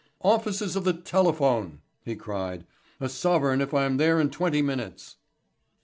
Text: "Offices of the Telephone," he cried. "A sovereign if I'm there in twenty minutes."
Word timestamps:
"Offices 0.23 0.75
of 0.75 0.83
the 0.83 0.93
Telephone," 0.93 1.79
he 2.03 2.15
cried. 2.15 2.65
"A 2.99 3.07
sovereign 3.07 3.61
if 3.61 3.71
I'm 3.71 3.97
there 3.97 4.19
in 4.19 4.31
twenty 4.31 4.63
minutes." 4.63 5.17